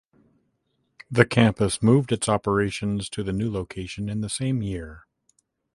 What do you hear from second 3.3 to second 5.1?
new location in the same year.